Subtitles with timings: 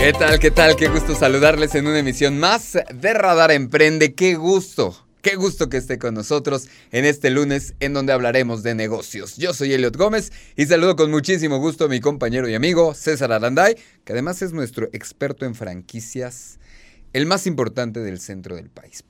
[0.00, 0.38] ¿Qué tal?
[0.38, 0.76] ¿Qué tal?
[0.76, 4.14] Qué gusto saludarles en una emisión más de Radar Emprende.
[4.14, 4.96] Qué gusto.
[5.20, 9.36] Qué gusto que esté con nosotros en este lunes en donde hablaremos de negocios.
[9.36, 13.30] Yo soy Eliot Gómez y saludo con muchísimo gusto a mi compañero y amigo César
[13.30, 16.58] Aranday, que además es nuestro experto en franquicias,
[17.12, 19.04] el más importante del centro del país.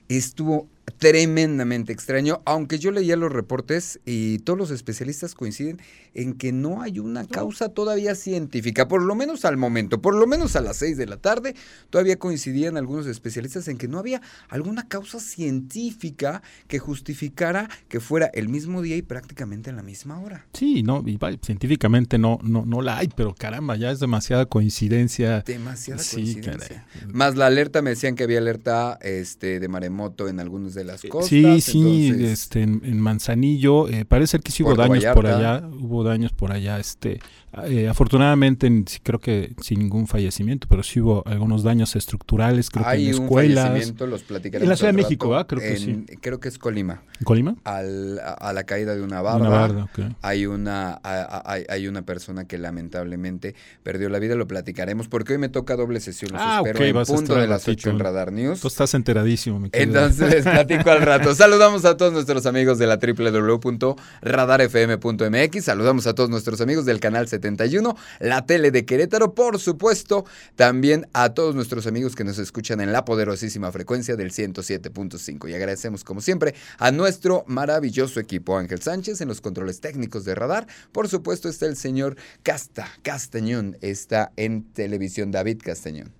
[0.08, 5.80] Estuvo tremendamente extraño, aunque yo leía los reportes y todos los especialistas coinciden
[6.14, 10.26] en que no hay una causa todavía científica, por lo menos al momento, por lo
[10.26, 11.54] menos a las seis de la tarde,
[11.90, 18.26] todavía coincidían algunos especialistas en que no había alguna causa científica que justificara que fuera
[18.26, 20.46] el mismo día y prácticamente en la misma hora.
[20.52, 21.04] Sí, no,
[21.42, 25.40] científicamente no, no, no la hay, pero caramba, ya es demasiada coincidencia.
[25.40, 26.86] Demasiada coincidencia.
[27.08, 31.02] Más la alerta, me decían que había alerta este, de maremoto en algunos de las
[31.02, 31.28] costas.
[31.28, 36.32] Sí, sí, este, en, Manzanillo, eh, parece que sí hubo daños por allá, hubo daños
[36.32, 37.20] por allá, este,
[37.64, 38.66] eh, afortunadamente
[39.02, 43.92] creo que sin ningún fallecimiento, pero sí hubo algunos daños estructurales, creo que en escuelas.
[44.00, 46.06] los En la Ciudad de México, Creo que sí.
[46.20, 47.02] Creo que es Colima.
[47.24, 47.56] ¿Colima?
[47.64, 49.48] Al, a, la caída de una barda.
[49.48, 49.90] Una barda
[50.22, 55.38] Hay una, hay, hay, una persona que lamentablemente perdió la vida, lo platicaremos, porque hoy
[55.38, 58.60] me toca doble sesión, los ah, espero en punto de las 8 en Radar News.
[58.60, 60.06] Tú estás enteradísimo, mi querido.
[60.06, 61.34] Entonces, platico al rato.
[61.34, 65.64] Saludamos a todos nuestros amigos de la www.radarfm.mx.
[65.64, 70.24] Saludamos a todos nuestros amigos del canal 71, la tele de Querétaro, por supuesto.
[70.56, 75.50] También a todos nuestros amigos que nos escuchan en la poderosísima frecuencia del 107.5.
[75.50, 80.34] Y agradecemos, como siempre, a nuestro maravilloso equipo Ángel Sánchez en los controles técnicos de
[80.34, 80.66] radar.
[80.92, 83.76] Por supuesto, está el señor Casta, Castañón.
[83.80, 86.12] Está en televisión David Castañón.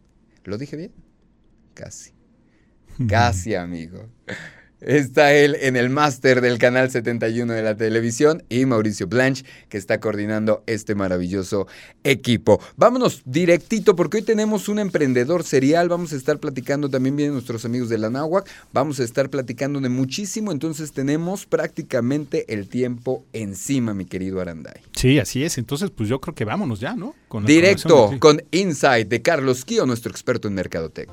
[0.45, 0.93] ¿Lo dije bien?
[1.75, 2.13] Casi.
[3.09, 4.09] Casi, amigo.
[4.85, 9.79] Está él en el máster del canal 71 de la televisión y Mauricio Blanche, que
[9.79, 11.69] está coordinando este maravilloso
[12.03, 12.61] equipo.
[12.77, 15.89] Vámonos directito porque hoy tenemos un emprendedor serial.
[15.89, 18.51] Vamos a estar platicando también bien nuestros amigos de la Náhuac.
[18.73, 20.51] Vamos a estar platicando de muchísimo.
[20.51, 24.83] Entonces tenemos prácticamente el tiempo encima, mi querido Aranday.
[24.97, 25.59] Sí, así es.
[25.59, 27.15] Entonces, pues yo creo que vámonos ya, ¿no?
[27.45, 31.09] Directo con Insight de Carlos Kio, nuestro experto en Mercadotec.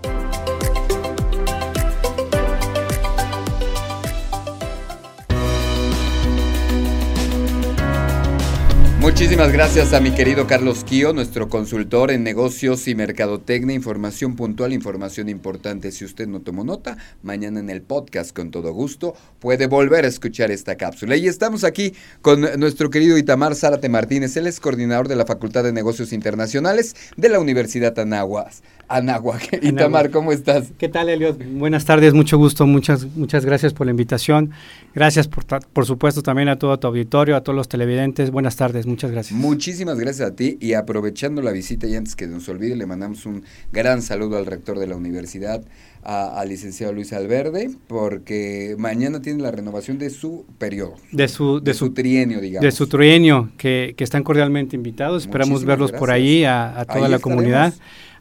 [9.09, 14.72] Muchísimas gracias a mi querido Carlos Kio, nuestro consultor en negocios y mercadotecnia, información puntual,
[14.72, 15.92] información importante.
[15.92, 20.08] Si usted no tomó nota, mañana en el podcast con todo gusto puede volver a
[20.08, 21.16] escuchar esta cápsula.
[21.16, 25.64] Y estamos aquí con nuestro querido Itamar Zárate Martínez, él es coordinador de la Facultad
[25.64, 28.53] de Negocios Internacionales de la Universidad Anáhuac.
[28.90, 29.59] Anáhuac.
[29.64, 30.72] Itamar, ¿cómo estás?
[30.78, 31.38] ¿Qué tal, Eliot?
[31.53, 34.52] Buenas tardes, mucho gusto, muchas, muchas gracias por la invitación.
[34.94, 38.31] Gracias, por, por supuesto, también a todo tu auditorio, a todos los televidentes.
[38.31, 39.40] Buenas tardes, muchas gracias.
[39.40, 43.26] Muchísimas gracias a ti y aprovechando la visita y antes que nos olvide, le mandamos
[43.26, 45.64] un gran saludo al rector de la universidad,
[46.04, 50.96] al licenciado Luis Alverde, porque mañana tiene la renovación de su periodo.
[51.12, 52.66] De su, de, su, trienio, digamos.
[52.66, 55.24] De su trienio, que, que están cordialmente invitados.
[55.24, 57.74] Esperamos verlos por ahí, a, toda la comunidad.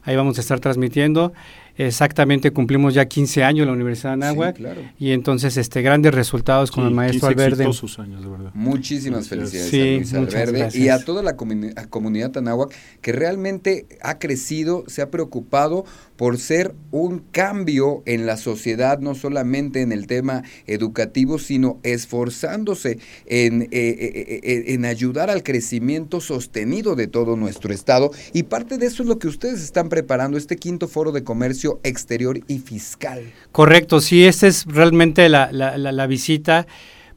[0.03, 1.33] Ahí vamos a estar transmitiendo.
[1.79, 4.59] Exactamente, cumplimos ya 15 años en la Universidad de Anáhuac
[4.99, 7.71] y entonces este grandes resultados con el maestro Alverde.
[7.71, 8.51] Sus años, de verdad.
[8.53, 14.83] Muchísimas felicidades a Luis Alverde y a toda la comunidad Anáhuac que realmente ha crecido,
[14.87, 15.85] se ha preocupado
[16.17, 22.99] por ser un cambio en la sociedad, no solamente en el tema educativo, sino esforzándose
[23.25, 28.11] en, eh, eh, eh, en ayudar al crecimiento sostenido de todo nuestro estado.
[28.33, 31.68] Y parte de eso es lo que ustedes están preparando, este quinto foro de comercio
[31.83, 33.31] exterior y fiscal.
[33.51, 36.67] Correcto, sí, esta es realmente la, visita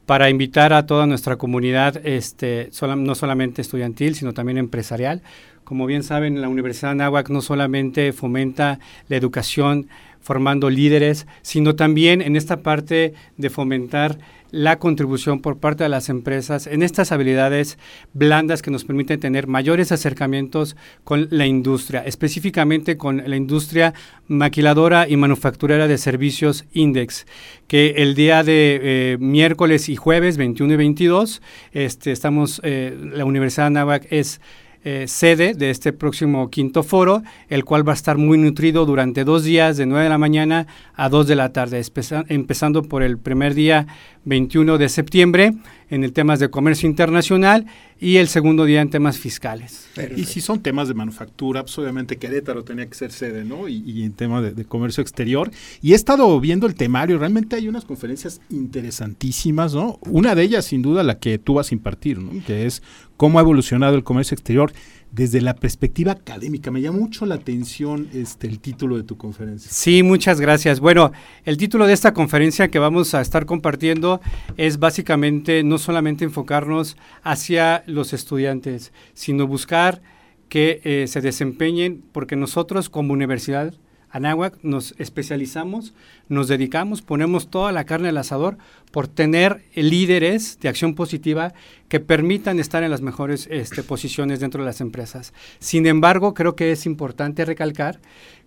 [0.05, 5.21] para invitar a toda nuestra comunidad, este, no solamente estudiantil, sino también empresarial,
[5.63, 9.87] Como bien saben, la Universidad de Anáhuac no solamente fomenta la educación
[10.23, 14.17] formando líderes, sino también en esta parte de fomentar
[14.53, 17.79] la contribución por parte de las empresas en estas habilidades
[18.13, 23.95] blandas que nos permiten tener mayores acercamientos con la industria, específicamente con la industria
[24.27, 27.25] maquiladora y manufacturera de servicios Index,
[27.67, 31.41] que el día de eh, miércoles y jueves 21 y 22,
[31.71, 34.39] este, estamos, eh, la Universidad de Anáhuac es
[34.85, 39.23] eh, sede de este próximo quinto foro, el cual va a estar muy nutrido durante
[39.23, 41.81] dos días, de 9 de la mañana a 2 de la tarde,
[42.27, 43.87] empezando por el primer día
[44.25, 45.53] 21 de septiembre
[45.89, 47.65] en el temas de comercio internacional
[47.99, 49.87] y el segundo día en temas fiscales.
[50.15, 53.67] Y si son temas de manufactura, pues obviamente Querétaro tenía que ser sede, ¿no?
[53.67, 55.51] Y, en tema de, comercio exterior.
[55.81, 59.99] Y he estado viendo el temario, realmente hay unas conferencias interesantísimas, ¿no?
[60.01, 62.31] Una de ellas, sin duda, la que tú vas a impartir, ¿no?
[62.45, 62.81] Que es
[63.23, 64.73] cómo ha evolucionado el comercio exterior
[65.13, 66.71] desde la perspectiva académica.
[66.71, 69.71] Me llama mucho la atención este, el título de tu conferencia.
[69.71, 70.81] Sí, muchas gracias.
[70.81, 71.13] Bueno,
[71.45, 74.19] el título de esta conferencia que vamos a estar compartiendo
[74.57, 80.01] es básicamente no solamente enfocarnos hacia los estudiantes, sino buscar
[80.49, 83.73] que eh, se desempeñen, porque nosotros como universidad
[84.13, 85.95] Anáhuac nos especializamos,
[86.29, 88.59] nos dedicamos, ponemos toda la carne al asador
[88.91, 91.53] por tener líderes de acción positiva
[91.89, 95.33] que permitan estar en las mejores este, posiciones dentro de las empresas.
[95.57, 97.99] Sin embargo, creo que es importante recalcar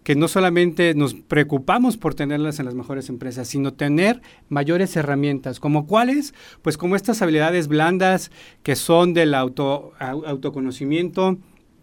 [0.05, 5.59] que no solamente nos preocupamos por tenerlas en las mejores empresas, sino tener mayores herramientas,
[5.59, 6.33] como cuáles,
[6.63, 8.31] pues como estas habilidades blandas
[8.63, 11.39] que son del auto, autoconocimiento,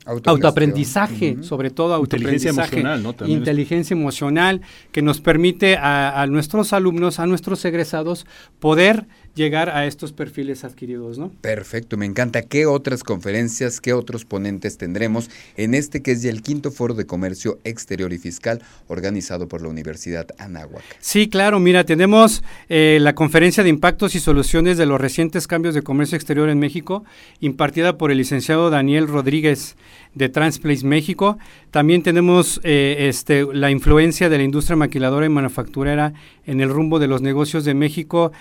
[0.06, 2.80] Autoaprendizaje, sobre todo autoaprendizaje.
[2.80, 3.28] Inteligencia emocional, ¿no?
[3.28, 4.62] inteligencia emocional,
[4.92, 8.26] que nos permite a, nuestros alumnos, a nuestros egresados,
[8.60, 11.31] poder llegar a estos perfiles adquiridos, ¿no?
[11.41, 12.44] Perfecto, me encanta.
[12.44, 16.94] ¿Qué otras conferencias, qué otros ponentes tendremos en este que es ya el quinto foro
[16.94, 20.83] de comercio exterior y fiscal organizado por la Universidad Anáhuac?
[21.00, 25.74] Sí, claro, mira, tenemos eh, la conferencia de impactos y soluciones de los recientes cambios
[25.74, 27.03] de comercio exterior en México,
[27.39, 29.75] impartida por el licenciado Daniel Rodríguez
[30.13, 31.38] de Transplace México.
[31.71, 36.13] También tenemos eh, este, la influencia de la industria maquiladora y manufacturera
[36.45, 38.31] en el rumbo de los negocios de México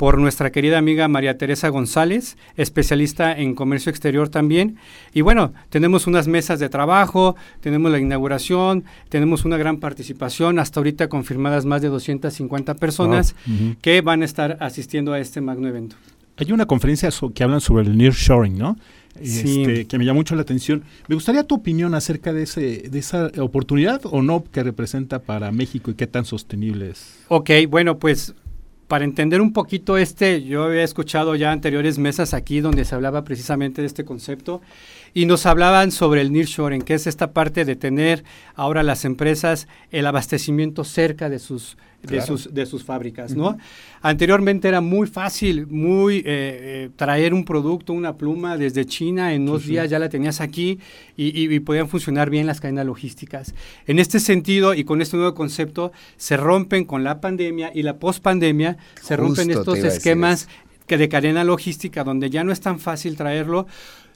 [0.00, 4.78] por nuestra querida amiga María Teresa González, especialista en comercio exterior también.
[5.12, 10.80] Y bueno, tenemos unas mesas de trabajo, tenemos la inauguración, tenemos una gran participación, hasta
[10.80, 13.34] ahorita confirmadas más de 250 personas
[13.82, 15.96] que van a estar asistiendo a este magno evento.
[16.38, 18.78] Hay una conferencia que hablan sobre el nearshoring, ¿no?
[19.20, 20.82] Este, que me llama mucho la atención.
[21.08, 25.52] Me gustaría tu opinión acerca de, ese, de esa oportunidad o no que representa para
[25.52, 27.18] México y qué tan sostenible es.
[27.28, 28.34] Ok, bueno, pues
[28.90, 33.22] para entender un poquito este, yo había escuchado ya anteriores mesas aquí donde se hablaba
[33.22, 34.62] precisamente de este concepto
[35.14, 38.24] y nos hablaban sobre el nearshoring, que es esta parte de tener
[38.56, 43.58] ahora las empresas el abastecimiento cerca de sus de, sus, de sus fábricas, ¿no?
[44.02, 49.46] Anteriormente era muy fácil, muy eh, eh, traer un producto, una pluma desde China, en
[49.46, 50.78] dos días ya la tenías aquí
[51.16, 53.54] y, podían funcionar bien las cadenas logísticas.
[53.86, 57.98] En este sentido y con este nuevo concepto, se rompen con la pandemia y la
[57.98, 60.48] pospandemia, se rompen estos esquemas
[60.86, 63.68] que de cadena logística donde ya no es tan fácil traerlo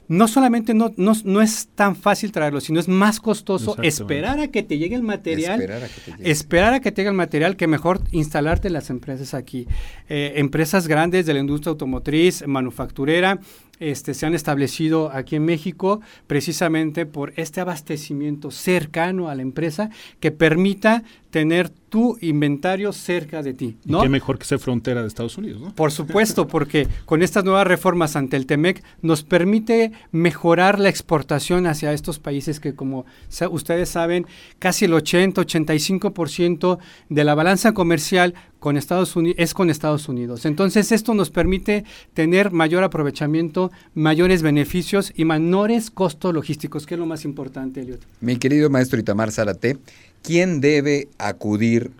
[0.07, 4.63] no solamente no, no, es tan fácil traerlo, sino es más costoso esperar a que
[4.63, 8.73] te llegue el material, esperar a que te llegue, el material, que mejor instalarte en
[8.73, 9.67] las empresas aquí.
[10.09, 13.39] Eh, empresas grandes de la industria automotriz, manufacturera,
[13.79, 19.89] este, se han establecido aquí en México precisamente por este abastecimiento cercano a la empresa
[20.19, 21.03] que permita
[21.35, 23.75] tener tu inventario cerca de ti.
[23.83, 23.99] ¿no?
[23.99, 25.75] Y qué mejor que ser frontera de Estados Unidos, ¿no?
[25.75, 31.67] Por supuesto, porque con estas nuevas reformas ante el TEMEC nos permite mejorar la exportación
[31.67, 33.05] hacia estos países que, como
[33.51, 34.27] ustedes saben,
[34.59, 36.77] casi el 80-85%
[37.09, 38.33] de la balanza comercial
[38.65, 40.43] con Estados Unidos es con Estados Unidos.
[40.43, 46.99] Entonces, esto nos permite tener mayor aprovechamiento, mayores beneficios y menores costos logísticos, que es
[46.99, 47.99] lo más importante, Eliot.
[48.21, 49.77] Mi querido maestro Itamar Zárate,
[50.23, 51.91] ¿quién debe acudir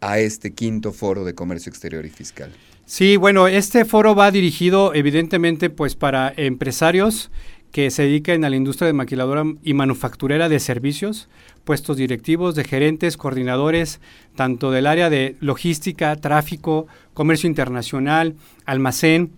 [0.00, 2.50] a este quinto foro de comercio exterior y fiscal?
[2.84, 7.30] Sí, bueno, este foro va dirigido evidentemente pues para empresarios
[7.72, 11.28] que se dediquen a la industria de maquiladora y manufacturera de servicios,
[11.64, 14.00] puestos directivos de gerentes, coordinadores,
[14.34, 18.34] tanto del área de logística, tráfico, comercio internacional,
[18.64, 19.30] almacén,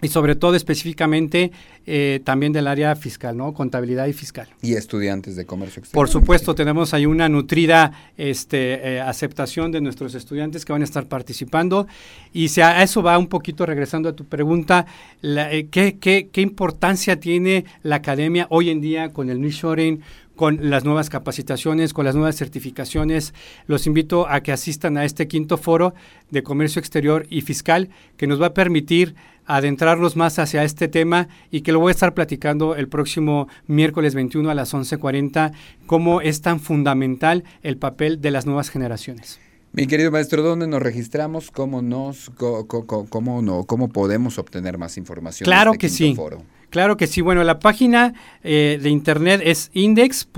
[0.00, 1.50] y sobre todo específicamente
[1.86, 3.52] eh, también del área fiscal, ¿no?
[3.52, 4.48] Contabilidad y fiscal.
[4.62, 5.94] Y estudiantes de comercio exterior.
[5.94, 10.84] Por supuesto, tenemos ahí una nutrida este, eh, aceptación de nuestros estudiantes que van a
[10.84, 11.86] estar participando.
[12.32, 14.86] Y si a eso va un poquito regresando a tu pregunta,
[15.22, 20.02] eh, ¿qué, qué, qué importancia tiene la academia hoy en día con el nearshoring,
[20.38, 23.34] con las nuevas capacitaciones, con las nuevas certificaciones.
[23.66, 25.94] Los invito a que asistan a este quinto foro
[26.30, 29.16] de comercio exterior y fiscal que nos va a permitir
[29.48, 34.14] adentrarlos más hacia este tema y que lo voy a estar platicando el próximo miércoles
[34.14, 35.52] 21 a las 11.40,
[35.86, 39.40] cómo es tan fundamental el papel de las nuevas generaciones.
[39.72, 41.50] Mi querido maestro, ¿dónde nos registramos?
[41.50, 45.44] ¿Cómo nos, cómo, no, cómo podemos obtener más información?
[45.44, 46.14] Claro este que sí.
[46.14, 46.42] Foro?
[46.70, 47.20] Claro que sí.
[47.22, 50.28] Bueno, la página eh, de internet es index.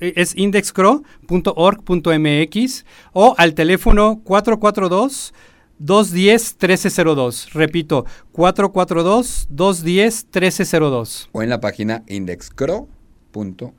[0.00, 5.34] es indexcro.org.mx o al teléfono 442
[5.84, 7.52] 210 1302.
[7.52, 11.28] Repito, 442 210 1302.
[11.32, 13.74] O en la página indexcro.mx.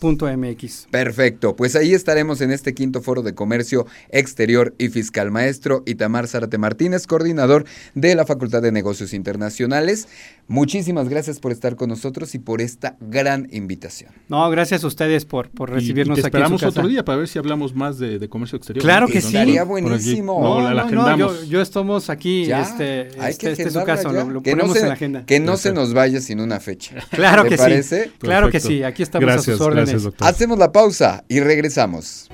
[0.00, 0.86] MX.
[0.90, 5.30] Perfecto, pues ahí estaremos en este quinto foro de comercio exterior y fiscal.
[5.30, 10.08] Maestro Itamar Zárate Martínez, coordinador de la Facultad de Negocios Internacionales.
[10.48, 14.12] Muchísimas gracias por estar con nosotros y por esta gran invitación.
[14.28, 17.38] No, gracias a ustedes por, por recibirnos y, te esperamos otro día para ver si
[17.38, 18.82] hablamos más de, comercio exterior.
[18.82, 19.28] Claro que sí.
[19.28, 20.40] Estaría buenísimo.
[20.42, 24.88] No, no, no, yo, estamos aquí, este, este, este, es su caso, lo, ponemos en
[24.88, 25.26] la agenda.
[25.26, 26.96] Que no se nos vaya sin una fecha.
[27.18, 28.10] Claro que sí.
[28.18, 30.08] Claro que sí, aquí estamos a sus órdenes.
[30.20, 32.28] Hacemos la pausa y regresamos.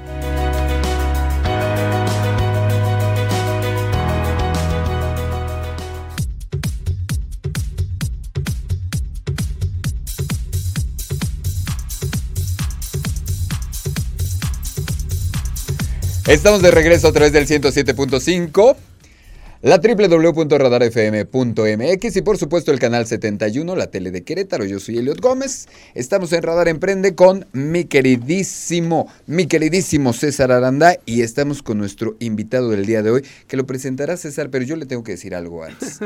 [16.27, 18.77] Estamos de regreso a través del 107.5
[19.65, 24.67] la www.radarfm.mx y por supuesto el canal 71, la tele de Querétaro.
[24.67, 25.69] Yo soy Eliot Gómez.
[25.95, 32.15] Estamos en Radar Emprende con mi queridísimo, mi queridísimo César Aranda y estamos con nuestro
[32.21, 35.35] invitado del día de hoy, que lo presentará César, pero yo le tengo que decir
[35.35, 35.99] algo antes.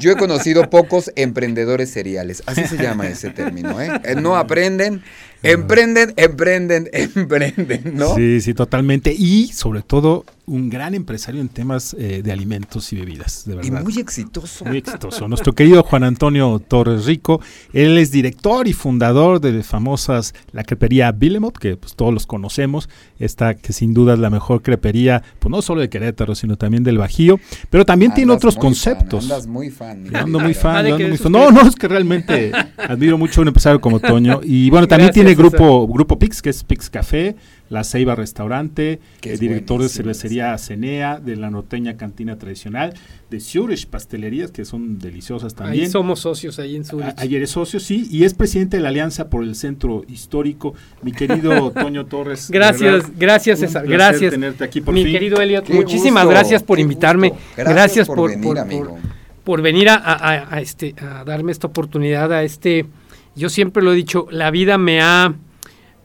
[0.00, 3.90] Yo he conocido pocos emprendedores seriales, así se llama ese término, ¿eh?
[4.04, 5.02] eh no aprenden,
[5.42, 8.14] emprenden, emprenden, emprenden, ¿no?
[8.14, 9.14] Sí, sí, totalmente.
[9.16, 13.80] Y sobre todo un gran empresario en temas eh, de alimentos y bebidas, de verdad.
[13.80, 14.64] Y muy exitoso.
[14.64, 15.28] Muy exitoso.
[15.28, 17.40] Nuestro querido Juan Antonio Torres Rico,
[17.72, 22.88] él es director y fundador de famosas la crepería Villemot, que pues, todos los conocemos,
[23.18, 26.82] esta que sin duda es la mejor crepería, pues no solo de Querétaro, sino también
[26.82, 27.38] del Bajío,
[27.70, 29.24] pero también tiene otros conceptos.
[29.24, 30.14] andas muy fan.
[30.14, 30.86] Ando muy fan,
[31.30, 34.40] No, no, es que realmente admiro mucho a un empresario como Toño.
[34.42, 37.36] Y bueno, también tiene grupo, grupo Pix, que es Pix Café,
[37.72, 42.92] la Ceiba Restaurante, el director de cervecería Cenea, de la norteña cantina tradicional,
[43.30, 45.84] de Zurich Pastelerías, que son deliciosas también.
[45.84, 47.14] Ahí somos socios ahí en Zurich.
[47.16, 50.74] Ayer es socio, sí, y es presidente de la Alianza por el Centro Histórico.
[51.00, 52.50] Mi querido Toño Torres.
[52.50, 54.32] Gracias, gracias César, gracias.
[54.32, 57.32] tenerte aquí por Mi querido Elliot, muchísimas gracias por invitarme.
[57.56, 58.98] Gracias, por, venir, amigo.
[59.44, 62.86] Por, venir a, este, a darme esta oportunidad, a este...
[63.34, 65.34] Yo siempre lo he dicho, la vida me ha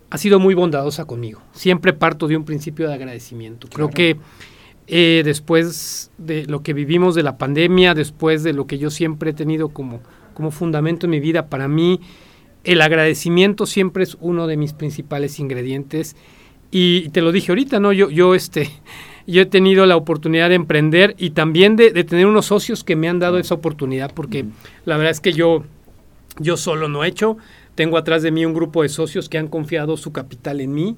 [0.09, 1.41] ha sido muy bondadosa conmigo.
[1.51, 3.67] Siempre parto de un principio de agradecimiento.
[3.67, 4.17] Creo que
[4.87, 9.31] eh, después de lo que vivimos de la pandemia, después de lo que yo siempre
[9.31, 10.01] he tenido como,
[10.33, 11.99] como fundamento en mi vida, para mí
[12.63, 16.15] el agradecimiento siempre es uno de mis principales ingredientes.
[16.71, 17.91] Y te lo dije ahorita, ¿no?
[17.91, 18.69] Yo, yo, este,
[19.27, 23.09] yo he tenido la oportunidad de emprender y también de, tener unos socios que me
[23.09, 24.45] han dado esa oportunidad, porque
[24.85, 25.65] la verdad es que yo,
[26.39, 27.37] yo solo no he hecho.
[27.75, 30.95] Tengo atrás de mí un grupo de socios que han confiado su capital en mí.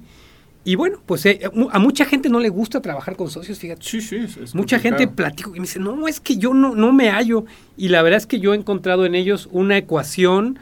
[0.65, 1.39] Y bueno, pues eh,
[1.71, 3.81] a mucha gente no le gusta trabajar con socios, fíjate.
[3.83, 6.91] Sí, sí, es Mucha gente platico y me dice, no, es que yo no, no
[6.91, 7.45] me hallo.
[7.77, 10.59] Y la verdad es que yo he encontrado en ellos una ecuación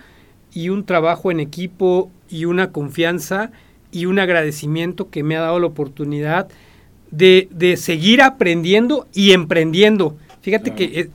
[0.54, 3.52] y un trabajo en equipo y una confianza
[3.92, 6.48] y un agradecimiento que me ha dado la oportunidad
[7.12, 10.18] de, de seguir aprendiendo y emprendiendo.
[10.42, 11.10] Fíjate que eh,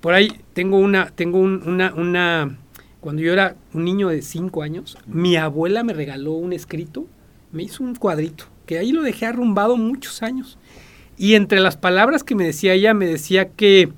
[0.00, 2.58] por ahí tengo una, tengo una, una
[3.00, 7.06] cuando yo era un niño de 5 años, mi abuela me regaló un escrito,
[7.52, 10.58] me hizo un cuadrito, que ahí lo dejé arrumbado muchos años.
[11.16, 13.92] Y entre las palabras que me decía ella, me decía que,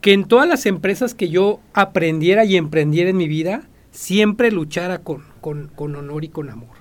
[0.00, 4.98] que en todas las empresas que yo aprendiera y emprendiera en mi vida, siempre luchara
[4.98, 6.71] con, con, con honor y con amor.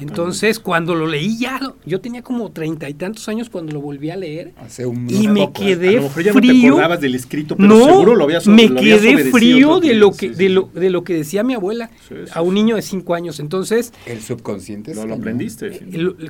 [0.00, 4.10] Entonces, cuando lo leí ya, yo tenía como treinta y tantos años cuando lo volví
[4.10, 4.52] a leer.
[5.08, 6.80] y me quedé frío.
[6.80, 10.70] No del escrito, pero seguro lo habías Me quedé frío de lo que, de lo,
[10.74, 11.90] de lo que decía mi abuela
[12.32, 13.40] a un niño de cinco años.
[13.40, 13.92] Entonces.
[14.06, 14.94] El subconsciente.
[14.94, 15.80] No lo aprendiste.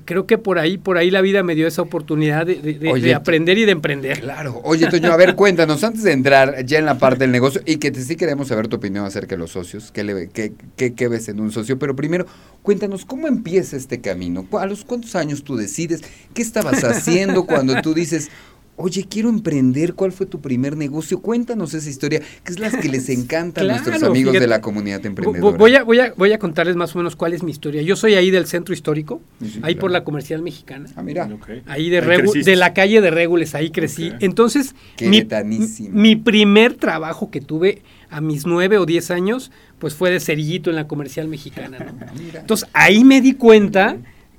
[0.04, 3.64] Creo que por ahí, por ahí la vida me dio esa oportunidad de, aprender y
[3.64, 4.20] de emprender.
[4.20, 4.60] Claro.
[4.64, 7.76] Oye, Toño, a ver, cuéntanos, antes de entrar ya en la parte del negocio, y
[7.76, 10.94] que te, sí queremos saber tu opinión acerca de los socios, qué, le, qué, qué,
[10.94, 12.26] qué ves en un socio, pero primero,
[12.62, 14.46] cuéntanos, ¿cómo empieza este camino?
[14.58, 16.02] ¿A los cuántos años tú decides?
[16.34, 18.30] ¿Qué estabas haciendo cuando tú dices,
[18.76, 21.20] oye, quiero emprender, ¿cuál fue tu primer negocio?
[21.20, 25.04] Cuéntanos esa historia, que es la que les encanta a nuestros amigos de la comunidad
[25.04, 25.56] emprendedora.
[25.56, 27.82] Voy a, voy, a, voy a contarles más o menos cuál es mi historia.
[27.82, 29.20] Yo soy ahí del centro histórico,
[29.62, 30.88] ahí por la comercial mexicana.
[30.96, 31.28] Ah, mira.
[31.66, 34.12] Ahí de, de la calle de Régules, ahí crecí.
[34.20, 35.26] Entonces, mi,
[35.90, 39.50] mi, primer trabajo que tuve a mis nueve o diez años,
[39.82, 41.76] pues fue de cerillito en la comercial mexicana.
[41.80, 42.06] ¿no?
[42.38, 43.96] Entonces, ahí me di cuenta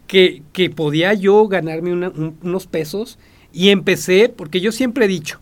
[0.08, 3.20] que, que podía yo ganarme unos pesos
[3.52, 5.42] y empecé, porque yo siempre he dicho,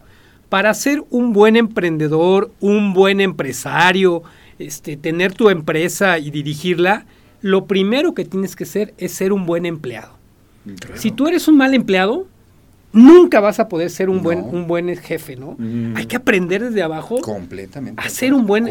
[0.50, 4.24] para ser un buen emprendedor, un buen empresario,
[4.58, 7.06] este, tener tu empresa y dirigirla,
[7.42, 10.18] lo primero que tienes que ser es ser un buen empleado.
[10.96, 12.26] Si tú eres un mal empleado,
[12.94, 15.56] nunca vas a poder ser un buen un buen jefe, ¿no?
[15.58, 15.96] Mm.
[15.96, 18.68] Hay que aprender desde abajo completamente a ser un buen,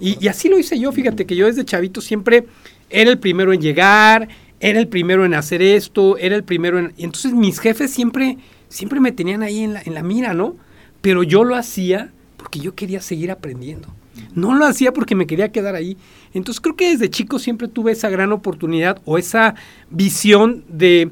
[0.00, 2.46] y, y, así lo hice yo, fíjate que yo desde chavito siempre
[2.90, 4.28] era el primero en llegar,
[4.60, 6.92] era el primero en hacer esto, era el primero en...
[6.96, 8.38] Y entonces mis jefes siempre,
[8.68, 10.56] siempre me tenían ahí en la, en la mira, ¿no?
[11.00, 13.88] Pero yo lo hacía porque yo quería seguir aprendiendo.
[14.34, 15.96] No lo hacía porque me quería quedar ahí.
[16.32, 19.54] Entonces creo que desde chico siempre tuve esa gran oportunidad o esa
[19.90, 21.10] visión de,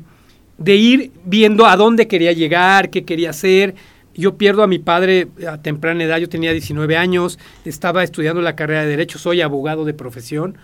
[0.59, 3.75] de ir viendo a dónde quería llegar, qué quería hacer.
[4.15, 8.57] Yo pierdo a mi padre a temprana edad, yo tenía 19 años, estaba estudiando la
[8.57, 10.57] carrera de Derecho, soy abogado de profesión.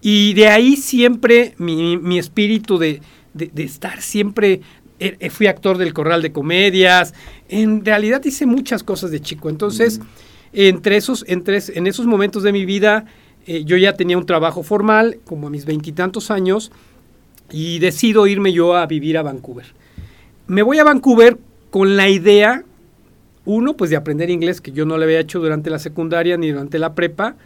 [0.00, 3.00] Y de ahí siempre mi, espíritu de,
[3.56, 4.60] estar siempre
[4.98, 7.12] eh, eh, fui actor del Corral de Comedias,
[7.48, 9.50] en realidad hice muchas cosas de chico.
[9.50, 10.00] Entonces,
[10.52, 13.04] entre esos, entre, en esos momentos de mi vida,
[13.46, 16.72] eh, yo ya tenía un trabajo formal, como a mis veintitantos años,
[17.50, 19.66] y decido irme yo a vivir a Vancouver.
[20.46, 21.38] Me voy a Vancouver
[21.70, 22.64] con la idea,
[23.44, 26.50] uno, pues de aprender inglés, que yo no le había hecho durante la secundaria ni
[26.50, 27.36] durante la prepa,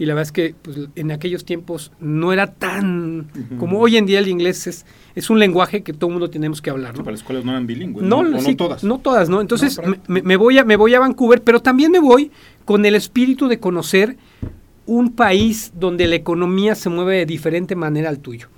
[0.00, 4.06] y la verdad es que pues, en aquellos tiempos no era tan como hoy en
[4.06, 6.96] día el inglés es, es un lenguaje que todo el mundo tenemos que hablar.
[6.96, 7.04] ¿no?
[7.04, 8.06] Para las escuelas no eran bilingües.
[8.06, 8.82] No, no, todas.
[8.82, 9.42] No todas, ¿no?
[9.42, 12.30] Entonces me, voy a, me voy a Vancouver, pero también me voy
[12.64, 14.16] con el espíritu de conocer
[14.86, 18.48] un país donde la economía se mueve de diferente manera al tuyo.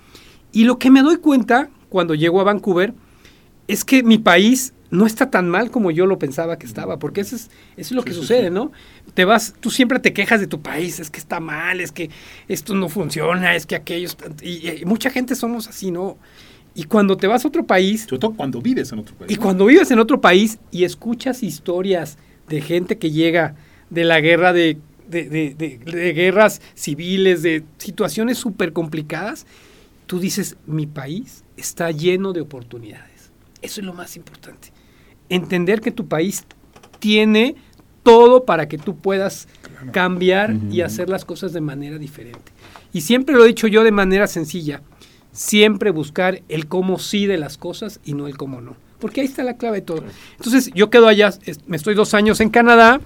[0.53, 2.95] Y lo que me doy cuenta cuando llego a Vancouver
[3.69, 7.23] es que mi país no está tan mal como yo lo pensaba que estaba, porque
[7.23, 8.73] eso es, es lo que sucede, ¿no?
[9.15, 12.11] Te vas, tú siempre te quejas de tu país, es que está mal, es que
[12.47, 14.11] esto no funciona, es que aquello,
[14.43, 16.19] y, mucha gente somos así, ¿no?
[16.75, 18.03] Y cuando te vas a otro país...
[18.03, 19.33] Sobre todo cuando vives en otro país.
[19.33, 23.55] Y cuando vives en otro país y escuchas historias de gente que llega
[23.89, 29.47] de la guerra de, de, de, de guerras civiles, de situaciones súper complicadas,
[30.07, 33.33] tú dices, mi país está lleno de oportunidades.
[33.61, 34.73] Eso es lo más importante
[35.35, 36.45] entender que tu país
[36.99, 37.57] tiene
[38.03, 39.49] todo para que tú puedas
[39.93, 42.53] cambiar y hacer las cosas de manera diferente.
[42.93, 44.83] Y siempre lo he dicho yo de manera sencilla,
[45.33, 48.77] siempre buscar el cómo sí de las cosas y no el cómo no.
[48.99, 50.05] Porque ahí está la clave de todo.
[50.37, 51.33] Entonces yo quedo allá,
[51.67, 53.01] me estoy dos años en Canadá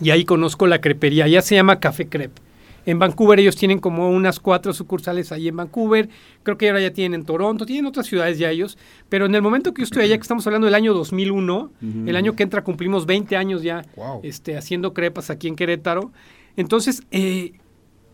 [0.00, 2.42] y ahí conozco la crepería, ya se llama Café Crepe.
[2.86, 6.08] En Vancouver ellos tienen como unas cuatro sucursales ahí en Vancouver.
[6.42, 8.76] Creo que ahora ya tienen en Toronto, tienen otras ciudades ya ellos.
[9.08, 11.72] Pero en el momento que yo estoy allá, que estamos hablando del año 2001,
[12.06, 13.84] el año que entra cumplimos 20 años ya
[14.22, 16.12] este, haciendo crepas aquí en Querétaro.
[16.56, 17.52] Entonces, eh,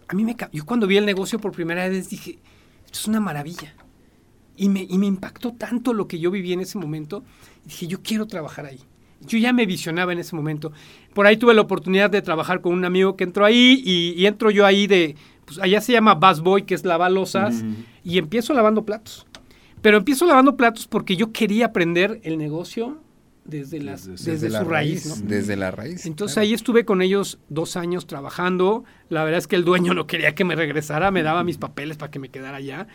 [0.09, 0.37] a mí me...
[0.53, 2.39] Yo cuando vi el negocio por primera vez dije,
[2.87, 3.75] esto es una maravilla.
[4.57, 7.25] Y me, y me impactó tanto lo que yo viví en ese momento.
[7.65, 8.81] Dije, yo quiero trabajar ahí.
[9.21, 10.73] Yo ya me visionaba en ese momento.
[11.15, 14.51] Por ahí tuve la oportunidad de trabajar con un amigo que entró ahí y, entro
[14.51, 17.65] yo ahí de, pues allá se llama Bass Boy, que es lavar losas,
[18.05, 19.27] y empiezo lavando platos.
[19.83, 22.99] Pero empiezo lavando platos porque yo quería aprender el negocio
[23.45, 25.27] desde, las, desde, su raíz.
[25.27, 26.07] Desde la raíz.
[26.07, 28.85] Entonces ahí estuve con ellos dos años trabajando.
[29.09, 31.97] La verdad es que el dueño no quería que me regresara, me daba mis papeles
[31.97, 32.87] para que me quedara allá.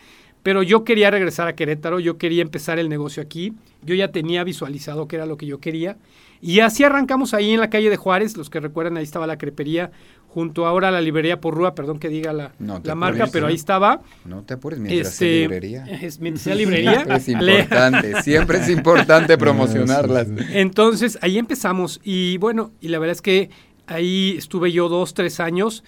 [0.42, 3.52] Pero yo quería regresar a Querétaro, yo quería empezar el negocio aquí,
[3.82, 5.96] yo ya tenía visualizado que era lo que yo quería.
[6.40, 9.38] Y así arrancamos ahí en la calle de Juárez, los que recuerdan, ahí estaba la
[9.38, 9.90] crepería,
[10.28, 14.02] junto ahora a la librería Porrúa, perdón que diga la, la marca, pero ahí estaba.
[14.24, 15.84] No te apures mientras este, sea librería.
[15.86, 16.94] Es, mientras librería.
[16.94, 20.28] Siempre es importante, siempre es importante promocionarlas.
[20.50, 23.50] Entonces, ahí empezamos y bueno, y la verdad es que
[23.86, 25.84] ahí estuve yo dos, tres años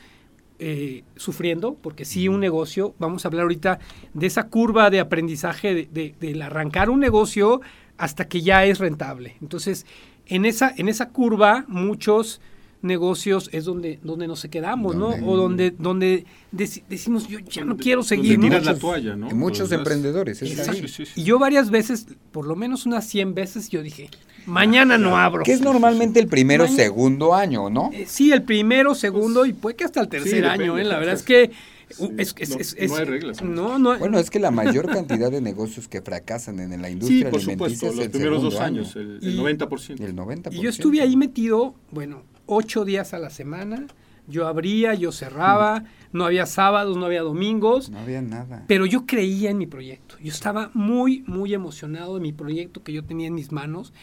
[0.61, 3.79] eh, sufriendo, porque sí un negocio, vamos a hablar ahorita
[4.15, 7.61] de esa curva de aprendizaje de, del arrancar un negocio
[7.97, 9.37] hasta que ya es rentable.
[9.41, 9.87] Entonces,
[10.29, 12.41] en esa, en esa curva, muchos
[12.81, 15.09] negocios es donde donde nos quedamos, ¿no?
[15.09, 18.41] O donde donde decimos yo ya no quiero seguir.
[18.41, 19.31] Tiras la toalla, ¿no?
[19.31, 20.41] Muchos emprendedores.
[20.43, 24.11] y yo varias veces, por lo menos unas 100 veces, yo dije,
[24.47, 25.43] mañana no abro.
[25.43, 27.91] Que es normalmente el primero segundo año, ¿no?
[27.93, 30.85] Eh, sí, el primero, segundo y puede que hasta el tercer año, ¿eh?
[30.85, 31.51] La verdad es que
[31.99, 33.41] no, hay reglas.
[33.41, 37.41] Bueno, es que la mayor cantidad de negocios que fracasan en la industria sí, por
[37.41, 40.01] supuesto, los primeros dos años, el, 90%.
[40.01, 40.53] El 90%.
[40.53, 43.87] Y yo estuve ahí metido, bueno, ocho días a la semana.
[44.27, 47.89] Yo abría, yo cerraba, no había sábados, no había domingos.
[47.89, 48.65] No había nada.
[48.67, 50.17] Pero yo creía en mi proyecto.
[50.23, 53.95] Yo estaba muy, muy emocionado de mi proyecto que yo tenía en mis manos.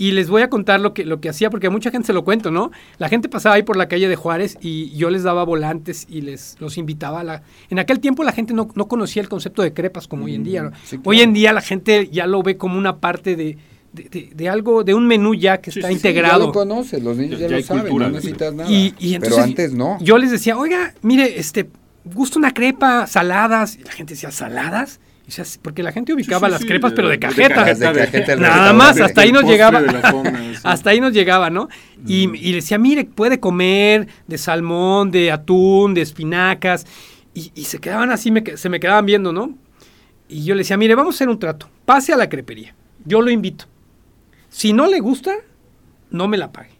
[0.00, 2.14] Y les voy a contar lo que, lo que hacía, porque a mucha gente se
[2.14, 2.70] lo cuento, ¿no?
[2.96, 6.22] La gente pasaba ahí por la calle de Juárez y yo les daba volantes y
[6.22, 7.42] les los invitaba a la...
[7.68, 10.62] En aquel tiempo la gente no, conocía el concepto de crepas como hoy en día.
[10.62, 13.58] Mm, hoy en día la gente ya lo ve como una parte de,
[13.92, 16.40] de, algo, de un menú ya que está integrado.
[16.40, 18.70] ya lo conoces, los niños ya, lo saben, no necesitas nada.
[18.70, 19.98] Y, entonces, pero antes no.
[20.00, 21.68] Yo les decía, oiga, mire, este,
[22.06, 23.76] gusta una crepa, saladas.
[23.76, 24.98] Y la gente decía, ¿saladas?
[25.62, 28.36] Porque la gente ubicaba las crepas, pero de cajeta.
[28.36, 29.82] Nada más, hasta ahí nos llegaba.
[30.62, 31.68] hasta ahí nos llegaba, ¿no?
[32.06, 32.34] Y, mm.
[32.34, 36.86] y, decía, mire, puede comer de salmón, de atún, de espinacas.
[37.34, 39.54] Y, se quedaban así, se me quedaban viendo, ¿no?
[40.28, 41.68] Y yo le decía, mire, vamos a hacer un trato.
[41.84, 42.74] Pase a la crepería.
[43.04, 43.66] Yo lo invito.
[44.48, 45.32] Si no le gusta,
[46.10, 46.72] no me la pague.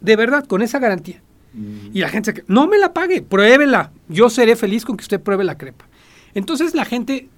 [0.00, 1.22] De verdad, con esa garantía.
[1.52, 1.90] Mm.
[1.92, 3.92] Y la gente, no me la pague, pruébela.
[4.08, 5.86] Yo seré feliz con que usted pruebe la crepa.
[6.34, 7.28] Entonces la gente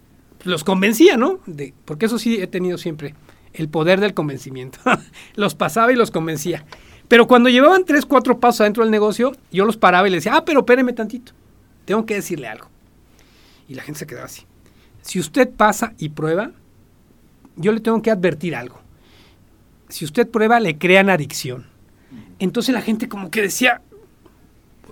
[0.47, 1.41] los convencía, ¿no?
[1.47, 3.15] De, porque eso sí he tenido siempre,
[3.53, 4.79] el poder del convencimiento.
[5.35, 6.65] los pasaba y los convencía.
[7.09, 10.39] Pero cuando llevaban tres, cuatro pasos adentro del negocio, yo los paraba y les decía,
[10.39, 11.33] ah, pero espéreme tantito,
[11.85, 12.69] tengo que decirle algo.
[13.69, 14.43] Y la gente se quedaba así.
[15.03, 16.51] Si usted pasa y prueba,
[17.57, 18.81] yo le tengo que advertir algo.
[19.89, 21.67] Si usted prueba, le crean adicción.
[22.39, 23.83] Entonces la gente como que decía,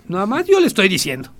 [0.07, 1.31] nada más yo le estoy diciendo.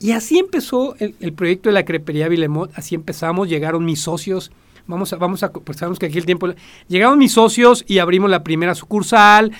[0.00, 4.52] Y así empezó el, proyecto de la crepería Vilemot, así empezamos, llegaron mis socios,
[4.86, 6.48] vamos a, vamos a, pues sabemos que aquí el tiempo,
[6.86, 9.52] llegaron mis socios y abrimos la primera sucursal,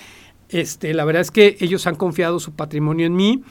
[0.49, 3.43] este, la verdad es que ellos han confiado su patrimonio en mí,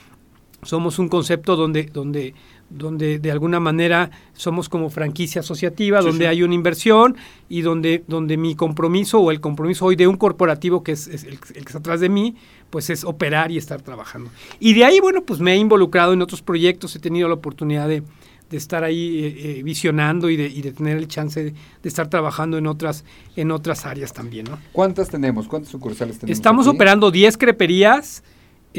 [0.64, 2.34] somos un concepto donde, donde,
[2.70, 7.16] donde de alguna manera somos como franquicia asociativa, donde hay una inversión
[7.48, 11.40] y donde, donde mi compromiso o el compromiso hoy de un corporativo que es, el,
[11.40, 12.36] que está atrás de mí,
[12.70, 14.30] pues es operar y estar trabajando.
[14.60, 17.88] Y de ahí, bueno, pues me he involucrado en otros proyectos, he tenido la oportunidad
[17.88, 18.04] de,
[18.52, 21.54] estar ahí eh, eh, visionando y de, y de, tener el chance de,
[21.84, 23.04] estar trabajando en otras,
[23.36, 24.58] en otras áreas también, ¿no?
[24.72, 25.48] ¿Cuántas tenemos?
[25.48, 26.38] ¿Cuántas sucursales tenemos?
[26.38, 28.24] Estamos operando 10 creperías,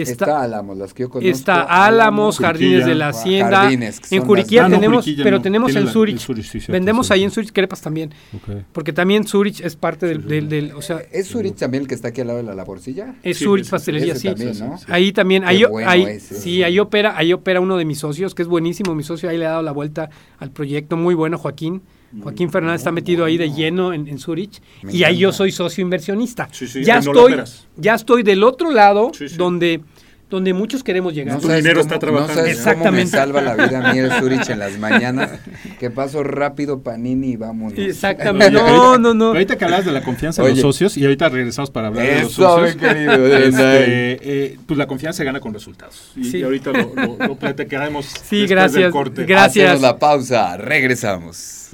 [0.02, 1.28] Está, Álamos, las que yo conozco.
[1.28, 3.70] Está Álamos, Jardines de la Hacienda.
[3.70, 6.26] en Curiquía tenemos, pero tenemos en Zurich.
[6.68, 8.12] Vendemos ahí en Zurich crepas también.
[8.72, 12.08] Porque también Zurich es parte del, del, o sea, ¿Es Zurich también el que está
[12.08, 13.14] aquí al lado de la laborcilla?
[13.22, 14.28] Es Zurich Pastelería, sí.
[14.88, 18.48] Ahí también, ahí, ahí sí, ahí opera, ahí opera uno de mis socios, que es
[18.48, 21.82] buenísimo, mi socio ahí le ha dado la vuelta al proyecto, muy bueno, Joaquín.
[22.22, 25.82] Joaquín Fernández está metido ahí de lleno en, en Zurich y ahí yo soy socio
[25.82, 26.48] inversionista.
[26.82, 27.36] ya, estoy,
[27.76, 29.80] ya estoy del otro lado donde
[30.30, 31.42] donde muchos queremos llegar.
[31.42, 32.44] No dinero está trabajando.
[32.44, 32.84] Exactamente.
[32.84, 35.30] Cómo me salva la vida a mí el Zurich en las mañanas,
[35.78, 37.78] que paso rápido Panini y vámonos.
[37.78, 38.58] Exactamente.
[38.68, 39.26] No, no, no.
[39.26, 42.22] ahorita que hablas de la confianza de los socios y ahorita regresamos para hablar de
[42.22, 42.76] los socios.
[42.76, 46.12] Querido, este, eh, pues la confianza se gana con resultados.
[46.16, 49.24] Y, ahorita lo, lo, lo platicaremos sí, gracias, del corte.
[49.24, 49.66] Gracias.
[49.66, 51.70] Hacemos la pausa, regresamos.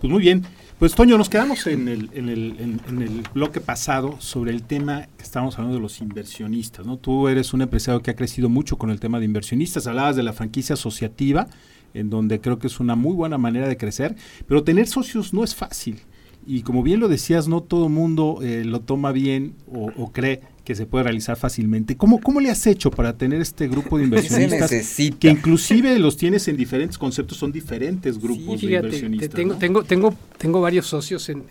[0.00, 0.46] Pues muy bien.
[0.82, 5.06] Pues Toño, nos quedamos en el, en, el, en, el, bloque pasado sobre el tema
[5.16, 6.96] que estábamos hablando de los inversionistas, ¿no?
[6.96, 10.24] Tú eres un empresario que ha crecido mucho con el tema de inversionistas, hablabas de
[10.24, 11.46] la franquicia asociativa,
[11.94, 14.16] en donde creo que es una muy buena manera de crecer,
[14.48, 16.00] pero tener socios no es fácil.
[16.46, 20.74] Y como bien lo decías, no todo mundo eh, lo toma bien o, cree que
[20.74, 21.96] se puede realizar fácilmente.
[21.96, 24.70] ¿Cómo, ¿Cómo le has hecho para tener este grupo de inversionistas?
[25.18, 29.30] que inclusive los tienes en diferentes conceptos, son diferentes grupos de inversionistas.
[29.30, 31.44] tengo, tengo, tengo, tengo varios socios en,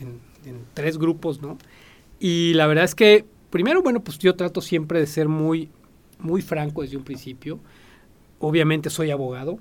[0.73, 1.57] tres grupos, ¿no?
[2.19, 5.69] Y la verdad es que, primero, bueno, pues yo trato siempre de ser muy,
[6.19, 7.59] muy franco desde un principio.
[8.39, 9.59] Obviamente soy abogado,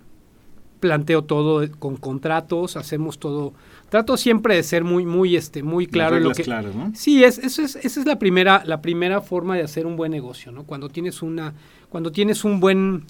[0.80, 3.52] planteo todo con contratos, hacemos todo.
[3.90, 6.44] Trato siempre de ser muy, muy, este, muy claro en lo que.
[6.44, 6.92] Claras, ¿no?
[6.94, 10.52] Sí, es, es, esa es la primera, la primera forma de hacer un buen negocio,
[10.52, 10.62] ¿no?
[10.62, 11.54] Cuando tienes una,
[11.88, 13.04] cuando tienes un buen,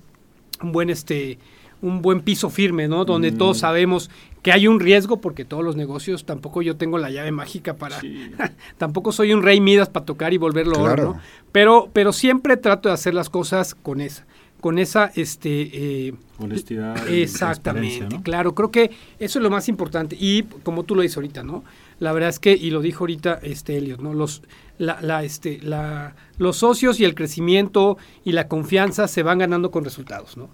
[0.62, 1.38] un buen, este,
[1.82, 3.04] un buen piso firme, ¿no?
[3.04, 3.60] Donde todos mm.
[3.60, 4.10] sabemos
[4.42, 8.00] que hay un riesgo, porque todos los negocios, tampoco yo tengo la llave mágica para,
[8.78, 11.20] tampoco soy un rey Midas para tocar y volverlo oro, ¿no?
[11.52, 14.26] Pero, pero siempre trato de hacer las cosas con esa,
[14.60, 20.42] con esa, este, eh, honestidad, exactamente, claro, creo que eso es lo más importante y
[20.62, 21.64] como tú lo dices ahorita, ¿no?
[21.98, 24.14] La verdad es que y lo dijo ahorita, este Elliot, ¿no?
[24.14, 24.42] Los,
[24.78, 29.70] la, la, este, la, los socios y el crecimiento y la confianza se van ganando
[29.70, 30.48] con resultados, ¿no?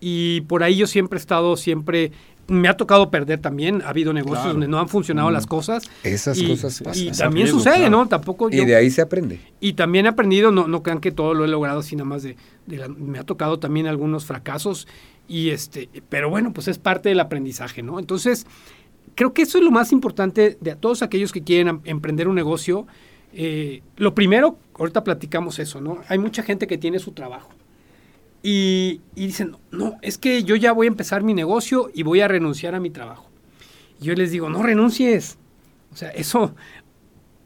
[0.00, 2.10] Y por ahí yo siempre he estado siempre
[2.48, 3.82] me ha tocado perder también.
[3.82, 5.88] Ha habido negocios donde no han funcionado las cosas.
[6.02, 7.04] Esas cosas pasan.
[7.04, 8.08] Y también sucede, ¿no?
[8.08, 9.40] Tampoco y de ahí se aprende.
[9.60, 12.22] Y también he aprendido, no, no crean que todo lo he logrado así nada más
[12.22, 12.36] de,
[12.96, 14.88] me ha tocado también algunos fracasos.
[15.28, 17.98] Y este, pero bueno, pues es parte del aprendizaje, ¿no?
[17.98, 18.46] Entonces,
[19.14, 22.28] creo que eso es lo más importante de a todos aquellos que quieren em, emprender
[22.28, 22.86] un negocio.
[23.34, 25.98] Eh, lo primero, ahorita platicamos eso, ¿no?
[26.08, 27.50] Hay mucha gente que tiene su trabajo
[28.42, 32.28] y, dicen, no, es que yo ya voy a empezar mi negocio y voy a
[32.28, 33.28] renunciar a mi trabajo.
[34.00, 35.38] Y yo les digo, no renuncies.
[35.92, 36.54] O sea, eso,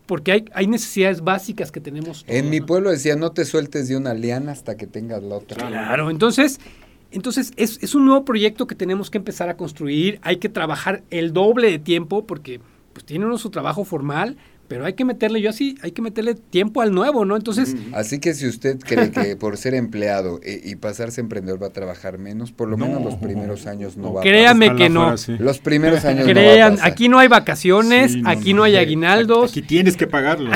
[0.07, 2.25] porque hay, hay necesidades básicas que tenemos.
[2.29, 5.67] en mi pueblo decía, no te sueltes de una liana hasta que tengas la otra.
[5.67, 6.61] Claro, entonces,
[7.11, 10.19] entonces es, es, un nuevo proyecto que tenemos que empezar a construir.
[10.23, 12.61] Hay que trabajar el doble de tiempo porque
[12.93, 14.37] pues tiene uno su trabajo formal,
[14.73, 17.37] pero hay que meterle, yo así, hay que meterle tiempo al nuevo, ¿no?
[17.37, 17.77] Entonces...
[17.93, 21.73] Así que si usted cree que por ser empleado eh, y pasarse emprendedor va a
[21.75, 25.15] trabajar menos, por lo menos los primeros años no, va a Créame que no.
[25.39, 29.51] Los primeros años Crean, no va a aquí no hay vacaciones, aquí no, hay aguinaldos.
[29.51, 30.51] Aquí tienes que pagarlo.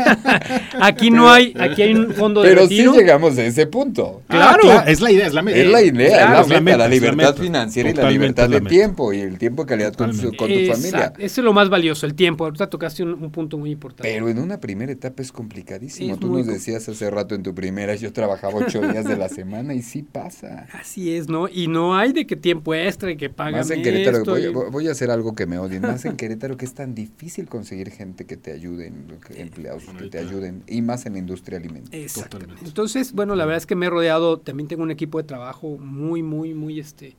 [0.80, 4.22] aquí no hay, aquí hay un fondo de Pero sí llegamos a ese punto.
[4.30, 4.86] Ah, claro.
[4.86, 5.58] es la idea, es la meta.
[5.58, 9.20] Es la idea, es la, meta, la libertad financiera y la libertad de tiempo y
[9.20, 11.12] el tiempo de calidad con, tu familia.
[11.18, 12.44] Eso es lo más valioso, el tiempo.
[12.44, 14.10] Ahorita tocaste un punto muy importante.
[14.10, 16.16] Pero en una primera etapa es complicadísimo.
[16.16, 19.74] Tú nos decías hace rato en tu primera, yo trabajaba ocho días de la semana
[19.74, 20.66] y sí pasa.
[20.72, 21.48] Así es, ¿no?
[21.48, 24.24] Y no hay de qué tiempo extra y que pagan Más en Querétaro,
[24.70, 25.82] voy, a hacer algo que me odien.
[25.82, 30.18] Más en Querétaro que es tan difícil conseguir gente que te ayuden, empleados que te
[30.18, 32.04] ayuden, y más en la industria alimentaria.
[32.04, 32.62] Exactamente.
[32.64, 35.76] Entonces, bueno, la verdad es que me he rodeado, también tengo un equipo de trabajo
[35.78, 37.16] muy, muy, muy, este,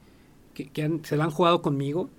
[0.53, 2.09] que, se lo han jugado conmigo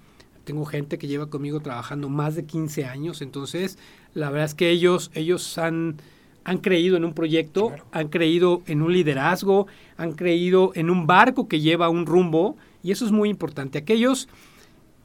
[0.47, 3.79] tengo gente que lleva conmigo trabajando más de 15 años, entonces
[4.15, 5.97] la verdad es que ellos, ellos han,
[6.45, 11.49] han creído en un proyecto, han creído en un liderazgo, han creído en un barco
[11.49, 13.79] que lleva un rumbo y eso es muy importante.
[13.79, 14.29] Aquellos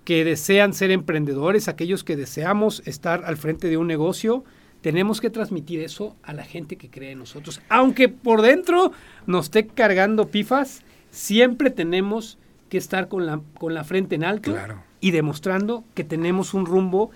[0.05, 4.43] que desean ser emprendedores, aquellos que deseamos estar al frente de un negocio,
[4.81, 7.61] tenemos que transmitir eso a la gente que cree en nosotros.
[7.67, 8.91] Aunque por dentro
[9.25, 12.37] nos esté cargando pifas, siempre tenemos
[12.69, 14.55] que estar con la, con la frente en alto
[15.01, 17.09] y demostrando que tenemos un rumbo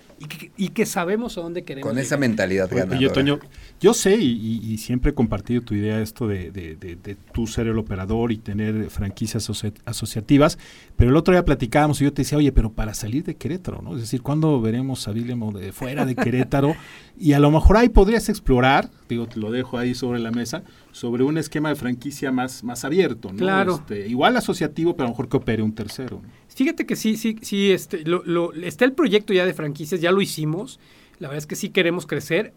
[0.58, 1.88] y que, sabemos a dónde queremos.
[1.88, 3.00] Con esa mentalidad ganadora.
[3.00, 3.40] Yo, Toño,
[3.80, 7.78] yo sé y, siempre he compartido tu idea esto de, de, de, tú ser el
[7.78, 9.50] operador y tener franquicias
[9.86, 10.58] asociativas,
[10.96, 13.82] pero el otro día platicábamos y yo te decía, oye, pero para salir de Querétaro,
[13.82, 13.94] ¿no?
[13.94, 16.76] Es decir, ¿cuándo veremos a Vilemo de fuera de Querétaro?
[17.20, 20.64] y a lo mejor ahí podrías explorar, digo, te lo dejo ahí sobre la mesa,
[20.92, 23.38] sobre un esquema de franquicia más, más abierto, ¿no?
[23.38, 23.76] Claro.
[23.76, 26.22] Este, igual asociativo, pero a lo mejor que opere un tercero.
[26.56, 30.22] Fíjate que sí, sí, sí, este, lo, está el proyecto ya de franquicias, ya lo
[30.22, 30.80] hicimos.
[31.20, 32.54] La verdad es que sí queremos crecer,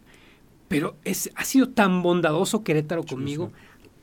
[0.68, 3.52] pero es, ha sido tan bondadoso Querétaro conmigo,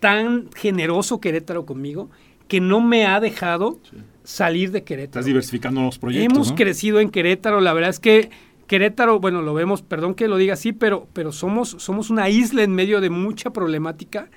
[0.02, 2.10] tan generoso Querétaro conmigo,
[2.50, 3.80] que no me ha dejado
[4.26, 5.22] salir de Querétaro.
[5.22, 6.36] Estás diversificando los proyectos.
[6.36, 8.30] Hemos crecido en Querétaro, la verdad es que
[8.68, 12.64] Querétaro, bueno, lo vemos, perdón que lo diga así, pero, pero somos, somos una isla
[12.64, 14.30] en medio de mucha problemática.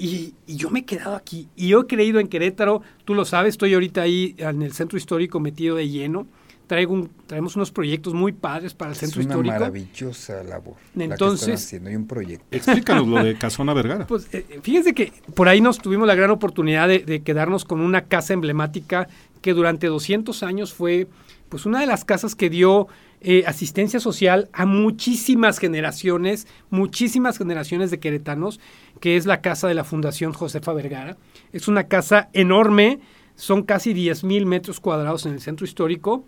[0.00, 1.48] Y, y, yo me he quedado aquí.
[1.56, 4.96] Y yo he creído en Querétaro, tú lo sabes, estoy ahorita ahí en el centro
[4.96, 6.26] histórico metido de lleno
[6.70, 9.52] traigo un, traemos unos proyectos muy padres para el centro histórico.
[9.52, 10.74] Es una maravillosa labor.
[10.96, 11.90] Entonces, la que haciendo.
[11.90, 12.46] Hay un proyecto.
[12.52, 14.06] Explícanos lo de Casona Vergara.
[14.06, 18.02] Pues eh, fíjense que por ahí nos tuvimos la gran oportunidad de, quedarnos con una
[18.02, 19.08] casa emblemática
[19.42, 21.08] que durante 200 años fue
[21.48, 22.86] pues una de las casas que dio
[23.20, 28.60] eh, asistencia social a muchísimas generaciones, muchísimas generaciones de queretanos,
[29.00, 31.16] que es la casa de la Fundación Josefa Vergara.
[31.52, 33.00] Es una casa enorme,
[33.34, 36.24] son casi 10 mil metros cuadrados en el centro histórico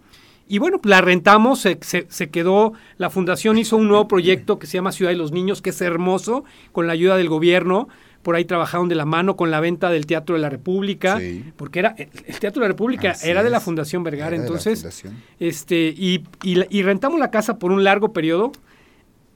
[0.49, 4.75] y bueno, la rentamos, se, se, quedó, la fundación hizo un nuevo proyecto que se
[4.75, 7.89] llama Ciudad de los Niños, que es hermoso, con la ayuda del gobierno.
[8.23, 11.19] Por ahí trabajaron de la mano con la venta del Teatro de la República,
[11.57, 15.05] porque era el Teatro de la República era de la Fundación Vergara, entonces,
[15.41, 18.53] este y, y, rentamos la casa por un largo periodo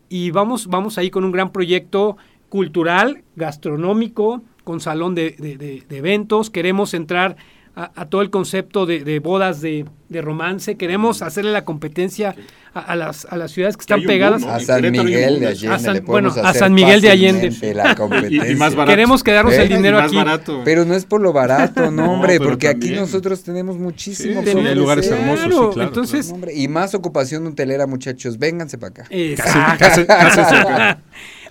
[0.09, 2.17] y vamos vamos ahí con un gran proyecto
[2.49, 7.37] cultural, gastronómico, con salón de, eventos, queremos entrar
[7.77, 12.35] a, todo el concepto de, bodas de, romance, queremos hacerle la competencia
[12.73, 14.43] a, las, a las ciudades que están pegadas.
[14.45, 16.01] a San Miguel de Allende.
[16.01, 17.53] bueno, a San Miguel de Allende.
[18.87, 19.77] Queremos quedarnos el ¿Eh?
[19.77, 20.17] dinero aquí.
[20.65, 25.11] Pero no es por lo barato, no, hombre, porque aquí nosotros tenemos muchísimos sí, lugares
[25.11, 25.75] hermosos.
[25.75, 28.39] claro, entonces, y más ocupación hotelera, muchachos.
[28.39, 29.09] Vénganse para acá.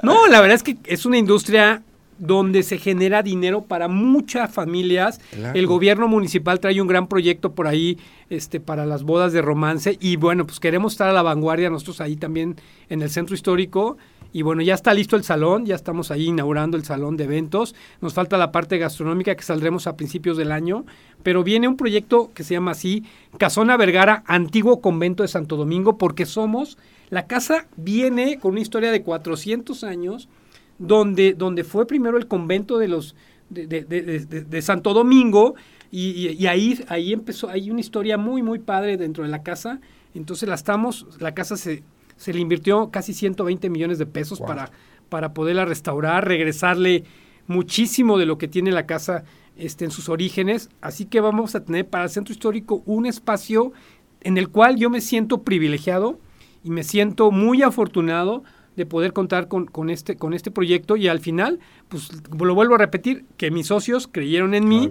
[0.04, 1.82] no, la verdad es que es una industria
[2.18, 5.20] donde se genera dinero para muchas familias.
[5.54, 7.98] El gobierno municipal trae un gran proyecto por ahí
[8.30, 12.02] este, para las bodas de romance y bueno, pues queremos estar a la vanguardia nosotros
[12.02, 12.56] ahí también
[12.90, 13.98] en el centro histórico.
[14.32, 17.74] Y bueno, ya está listo el salón, ya estamos ahí inaugurando el salón de eventos.
[18.02, 20.86] Nos falta la parte gastronómica que saldremos a principios del año,
[21.24, 23.06] pero viene un proyecto que se llama así,
[23.38, 26.78] Casona Vergara, antiguo convento de Santo Domingo, porque somos,
[27.10, 30.30] la casa viene con una historia de 400 años,
[30.78, 33.16] donde, donde fue primero el convento de los
[33.50, 35.54] de, de, de, Santo Domingo
[35.92, 39.80] y, y, ahí, ahí empezó, hay una historia muy, muy padre dentro de la casa.
[40.16, 41.84] Entonces la estamos, la casa se,
[42.18, 44.72] se le invirtió casi 120 millones de pesos para,
[45.10, 47.04] para poderla restaurar, regresarle
[47.48, 49.24] muchísimo de lo que tiene la casa
[49.58, 50.70] este, en sus orígenes.
[50.82, 53.74] Así que vamos a tener para el centro histórico un espacio
[54.22, 56.20] en el cual yo me siento privilegiado
[56.66, 58.44] y me siento muy afortunado
[58.76, 62.74] de poder contar con, con, este, con este proyecto y al final, pues lo vuelvo
[62.74, 64.90] a repetir, que mis socios creyeron en mí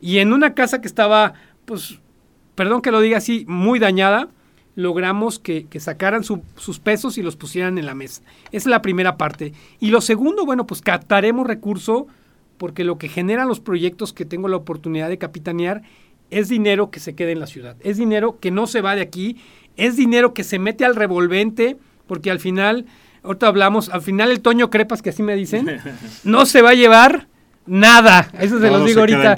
[0.00, 1.34] y en una casa que estaba,
[1.64, 1.98] pues,
[2.54, 4.28] perdón que lo diga así, muy dañada,
[4.76, 8.22] logramos que, que sacaran sus pesos y los pusieran en la mesa.
[8.52, 9.52] Esa es la primera parte.
[9.80, 12.06] Y lo segundo, bueno, pues captaremos recurso
[12.56, 15.82] porque lo que generan los proyectos que tengo la oportunidad de capitanear
[16.30, 19.02] es dinero que se queda en la ciudad, es dinero que no se va de
[19.02, 19.36] aquí,
[19.76, 22.86] es dinero que se mete al revolvente, porque al final
[23.22, 25.80] ahorita hablamos, al final el Toño Crepas, que así me dicen,
[26.24, 27.28] no se va a llevar
[27.66, 28.30] nada.
[28.40, 29.36] Eso se los digo ahorita.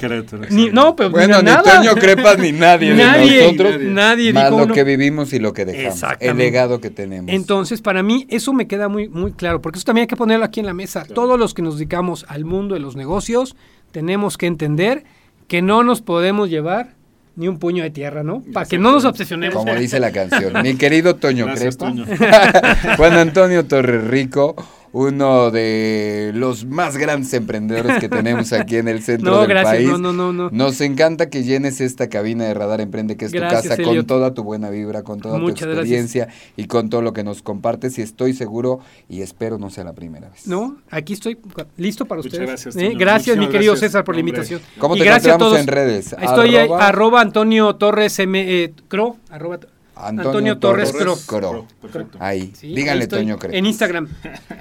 [0.50, 3.80] Ni, no, pero bueno, ni, Toño Crepas ni nadie, nadie nosotros.
[3.82, 6.02] Nadie, más lo que vivimos y lo que dejamos.
[6.20, 7.32] El legado que tenemos.
[7.32, 10.44] Entonces, para mí, eso me queda muy, muy claro, porque eso también hay que ponerlo
[10.44, 11.04] aquí en la mesa.
[11.04, 13.56] Todos los que nos dedicamos al mundo de los negocios,
[13.92, 15.04] tenemos que entender
[15.48, 16.97] que no nos podemos llevar
[17.38, 18.42] ni un puño de tierra, ¿no?
[18.52, 19.54] Para que no nos obsesionemos.
[19.54, 20.60] Como dice la canción.
[20.62, 21.94] Mi querido Toño Crepa.
[22.96, 24.56] Juan Antonio Torrerico
[24.92, 29.88] uno de los más grandes emprendedores que tenemos aquí en el centro del país.
[29.88, 33.38] No, no, no, Nos encanta que llenes esta cabina de Radar Emprende, que es tu
[33.38, 37.24] casa, con toda tu buena vibra, con toda tu experiencia y con todo lo que
[37.24, 37.98] nos compartes.
[37.98, 40.46] Y estoy seguro y espero no sea la primera vez.
[40.46, 41.38] No, aquí estoy
[41.76, 42.46] listo para ustedes.
[42.46, 42.76] gracias.
[42.76, 42.92] ¿Eh?
[42.96, 44.60] Gracias, mi querido César, por la invitación.
[44.78, 46.14] ¿Cómo te encontramos en redes?
[46.20, 49.58] Estoy arroba, Antonio Torres M, eh, Cro, arroba
[50.00, 50.92] Antonio, Torres,
[51.26, 51.66] Cro.
[51.80, 52.18] Perfecto.
[52.20, 52.52] Ahí.
[52.62, 53.56] Díganle Toño Crepa.
[53.56, 54.08] En Instagram.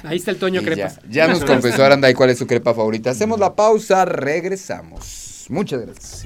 [0.03, 0.91] Ahí está el Toño Crepa.
[1.09, 3.11] Ya, nos confesó Aranda y cuál es su crepa favorita.
[3.11, 5.45] Hacemos la pausa, regresamos.
[5.49, 6.25] Muchas gracias.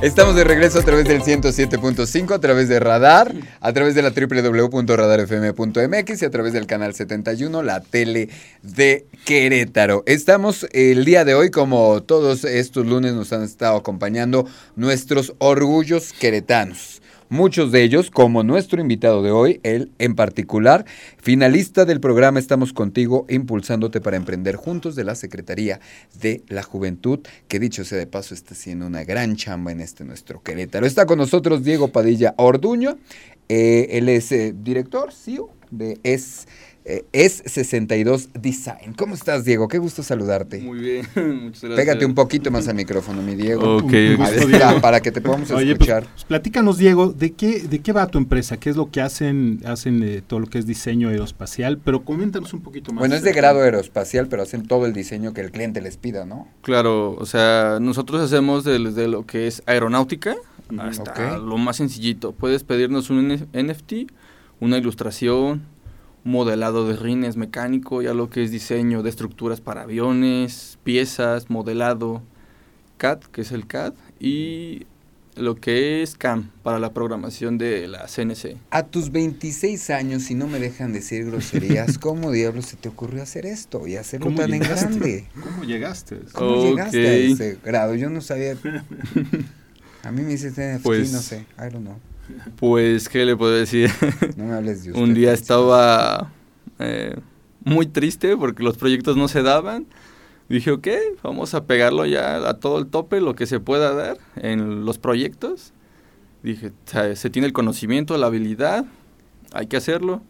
[0.00, 4.10] Estamos de regreso a través del 107.5, a través de Radar, a través de la
[4.10, 8.28] www.radarfm.mx y a través del canal 71, la tele
[8.62, 10.04] de Querétaro.
[10.06, 16.12] Estamos el día de hoy, como todos estos lunes nos han estado acompañando, nuestros orgullos
[16.12, 17.02] queretanos.
[17.30, 20.86] Muchos de ellos, como nuestro invitado de hoy, él en particular,
[21.18, 25.78] finalista del programa Estamos contigo, impulsándote para emprender juntos de la Secretaría
[26.22, 30.04] de la Juventud, que dicho sea de paso está haciendo una gran chamba en este
[30.04, 30.86] nuestro Querétaro.
[30.86, 32.96] Está con nosotros Diego Padilla Orduño,
[33.50, 36.48] eh, él es eh, director, CEO de Es
[37.12, 38.94] es 62 Design.
[38.96, 39.68] ¿Cómo estás, Diego?
[39.68, 40.60] Qué gusto saludarte.
[40.60, 41.06] Muy bien,
[41.44, 41.76] muchas gracias.
[41.76, 43.76] Pégate un poquito más al micrófono, mi Diego.
[43.76, 43.92] Ok,
[44.80, 46.04] para que te podamos pues, escuchar.
[46.04, 48.58] Pues, platícanos, Diego, ¿de qué, ¿de qué va tu empresa?
[48.58, 49.60] ¿Qué es lo que hacen?
[49.64, 53.00] Hacen eh, todo lo que es diseño aeroespacial, pero coméntanos un poquito más.
[53.00, 56.24] Bueno, es de grado aeroespacial, pero hacen todo el diseño que el cliente les pida,
[56.24, 56.48] ¿no?
[56.62, 60.36] Claro, o sea, nosotros hacemos desde lo que es aeronáutica
[60.78, 62.32] hasta lo más sencillito.
[62.32, 63.92] Puedes pedirnos un NFT,
[64.60, 65.62] una ilustración,
[66.24, 72.22] modelado de rines mecánico, ya lo que es diseño de estructuras para aviones, piezas, modelado,
[72.96, 74.86] CAD, que es el CAD, y
[75.38, 78.56] lo que es CAM para la programación de la CNC.
[78.70, 83.22] A tus 26 años, si no me dejan decir groserías, ¿cómo diablos se te ocurrió
[83.22, 85.28] hacer esto y hacerlo tan en grande?
[85.42, 86.20] ¿Cómo llegaste?
[86.32, 87.94] ¿Cómo llegaste a ese grado?
[87.94, 88.56] Yo no sabía.
[90.04, 91.98] A mí me dices pues, no sé, I don't know.
[92.56, 93.90] Pues, ¿qué le puedo decir?
[94.36, 96.32] No me hables de Un día estaba
[96.78, 97.16] eh,
[97.64, 99.86] muy triste porque los proyectos no se daban.
[100.48, 100.88] Dije, ok,
[101.22, 104.98] vamos a pegarlo ya a todo el tope, lo que se pueda dar en los
[104.98, 105.72] proyectos.
[106.42, 106.72] Dije,
[107.14, 108.86] se tiene el conocimiento, la habilidad,
[109.52, 110.22] hay que hacerlo.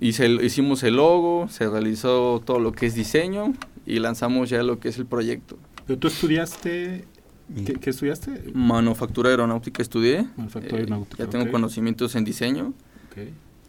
[0.00, 3.54] Hicimos el logo, se realizó todo lo que es diseño
[3.86, 5.56] y lanzamos ya lo que es el proyecto.
[5.86, 7.04] Pero tú estudiaste,
[7.80, 8.52] ¿qué, estudiaste?
[8.54, 10.26] Manufactura aeronáutica estudié.
[10.36, 11.24] Manufactura eh, aeronáutica.
[11.24, 12.74] ya tengo conocimientos en diseño.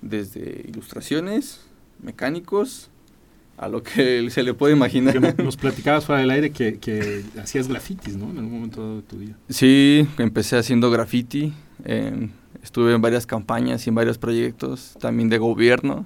[0.01, 1.61] Desde ilustraciones,
[2.01, 2.89] mecánicos,
[3.57, 5.41] a lo que se le puede imaginar.
[5.41, 8.29] Nos platicabas fuera del aire que, hacías grafitis, ¿no?
[8.29, 9.37] En algún momento de tu vida.
[9.49, 11.53] Sí, empecé haciendo graffiti.
[12.61, 16.05] estuve en varias campañas y en varios proyectos, también de gobierno.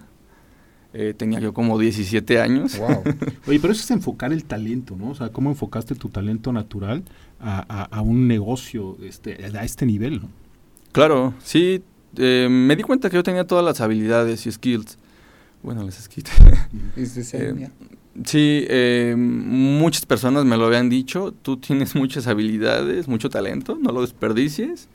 [0.99, 2.79] Eh, tenía yo como 17 años.
[2.79, 3.03] Wow.
[3.47, 5.09] Oye, pero eso es enfocar el talento, ¿no?
[5.09, 7.03] O sea, ¿cómo enfocaste tu talento natural
[7.39, 10.29] a, un negocio este, a este nivel, ¿no?
[10.91, 11.83] Claro, sí.
[12.17, 14.97] Eh, me di cuenta que yo tenía todas las habilidades y skills.
[15.61, 16.31] Bueno, las skills.
[17.33, 17.69] eh,
[18.25, 21.33] sí, eh, muchas personas me lo habían dicho.
[21.41, 24.89] Tú tienes muchas habilidades, mucho talento, no lo desperdicies.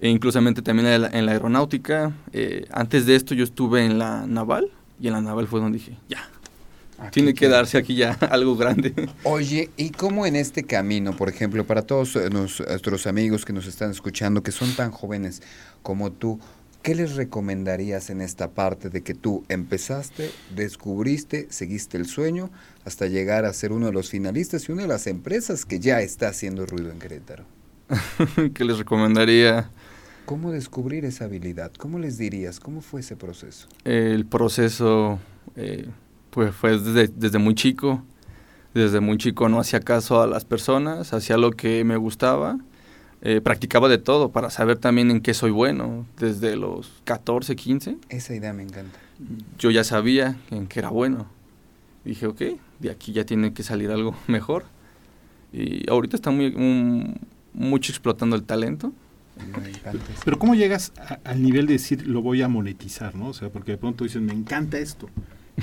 [0.00, 2.12] E inclusamente también en la, en la aeronáutica.
[2.70, 4.70] antes de esto yo estuve en la naval
[5.00, 6.28] y en la naval fue donde dije, ya,
[7.10, 9.08] tiene que darse aquí ya algo grande.
[9.24, 13.66] Oye, ¿y cómo en este camino, por ejemplo, para todos eh, nuestros amigos que nos
[13.66, 15.42] están escuchando, que son tan jóvenes
[15.82, 16.40] como tú,
[16.82, 22.50] ¿qué les recomendarías en esta parte de que tú empezaste, descubriste, seguiste el sueño
[22.84, 26.00] hasta llegar a ser uno de los finalistas y una de las empresas que ya
[26.00, 27.44] está haciendo ruido en Querétaro?
[28.54, 29.70] ¿Qué les recomendaría?
[30.24, 31.72] ¿Cómo descubrir esa habilidad?
[31.76, 32.58] ¿Cómo les dirías?
[32.58, 33.68] ¿Cómo fue ese proceso?
[33.84, 35.18] El proceso
[35.54, 35.86] eh,
[36.34, 38.02] pues fue desde, desde, muy chico.
[38.74, 42.58] Desde muy chico no hacía caso a las personas, hacía lo que me gustaba.
[43.22, 46.06] Eh, practicaba de todo para saber también en qué soy bueno.
[46.18, 47.98] Desde los 14, 15.
[48.08, 48.98] Esa idea me encanta.
[49.58, 51.28] Yo ya sabía en qué era bueno.
[52.04, 52.42] Dije, ok,
[52.80, 54.64] de aquí ya tiene que salir algo mejor.
[55.52, 56.52] Y ahorita está muy,
[57.54, 58.92] mucho explotando el talento
[60.24, 60.92] pero ¿cómo llegas
[61.24, 63.28] al nivel de decir lo voy a monetizar, no?
[63.28, 65.08] O sea, porque de pronto dicen, me encanta esto.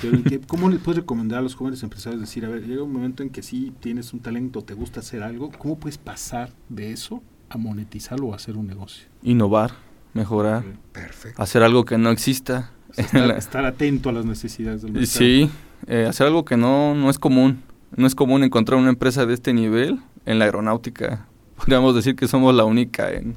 [0.00, 3.22] Pero ¿cómo le puedes recomendar a los jóvenes empresarios decir, a ver, llega un momento
[3.22, 7.22] en que sí tienes un talento, te gusta hacer algo, ¿cómo puedes pasar de eso
[7.50, 9.06] a monetizarlo o a hacer un negocio?
[9.22, 9.72] Innovar,
[10.14, 11.42] mejorar, Perfecto.
[11.42, 12.70] hacer algo que no exista.
[12.96, 15.06] estar, atento a las necesidades del mercado.
[15.06, 15.50] Sí,
[15.86, 17.62] eh, hacer algo que no, no es común.
[17.94, 21.26] No es común encontrar una empresa de este nivel en la aeronáutica.
[21.56, 23.36] Podríamos decir que somos la única en,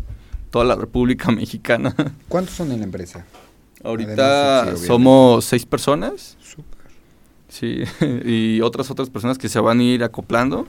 [0.56, 1.94] toda la República Mexicana.
[2.30, 3.26] ¿Cuántos son en la empresa?
[3.84, 6.38] Ahorita somos seis personas.
[7.56, 7.84] Sí,
[8.26, 10.68] y otras otras personas que se van a ir acoplando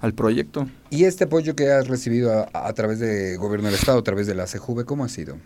[0.00, 0.68] al proyecto.
[0.90, 4.34] ¿Y este apoyo que has recibido a, través de Gobierno del Estado, a través de
[4.36, 5.38] la CJV, cómo ha sido?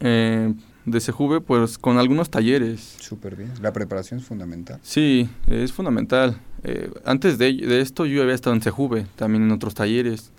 [0.00, 0.52] Eh,
[0.84, 2.96] de CJV, pues con algunos talleres.
[3.00, 3.52] Súper bien.
[3.62, 4.78] La preparación es fundamental.
[4.82, 6.36] Sí, es fundamental.
[6.62, 10.30] Eh, antes de, de, esto yo había estado en CJV, también en otros talleres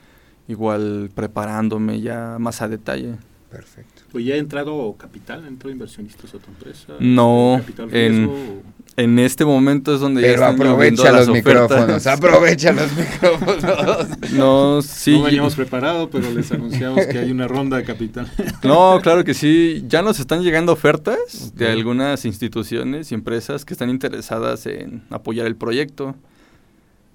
[0.47, 3.15] igual preparándome ya más a detalle.
[3.53, 4.01] Perfecto.
[4.11, 6.93] ¿Pues ya ha entrado capital, entró inversionistas a tu empresa?
[6.99, 8.63] No, en,
[8.97, 14.31] en, este momento es donde Pero ya están aprovecha los micrófonos, aprovecha los micrófonos.
[14.31, 15.19] No, sí.
[15.19, 18.27] No veníamos preparados, pero les anunciamos que hay una ronda de capital.
[18.63, 19.83] No, claro que sí.
[19.87, 25.45] Ya nos están llegando ofertas de algunas instituciones y empresas que están interesadas en apoyar
[25.45, 26.15] el proyecto.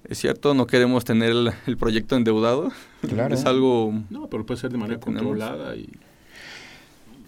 [0.05, 1.33] Es cierto, no queremos tener
[1.65, 2.71] el, proyecto endeudado.
[3.07, 3.35] Claro.
[3.35, 3.93] Es algo...
[4.09, 5.89] No, pero puede ser de manera controlada y...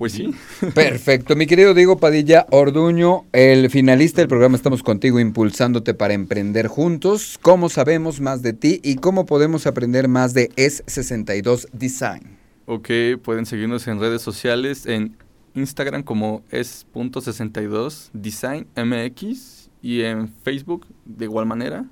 [0.02, 0.34] Pues sí.
[0.74, 1.36] Perfecto.
[1.36, 7.38] Mi querido Diego Padilla Orduño, el finalista del programa Estamos Contigo, impulsándote para emprender juntos.
[7.40, 12.36] ¿Cómo sabemos más de ti y cómo podemos aprender más de S62 Design?
[12.66, 12.90] Ok,
[13.22, 15.16] pueden seguirnos en redes sociales, en
[15.54, 21.86] Instagram como S.62 Design MX y en Facebook de igual manera.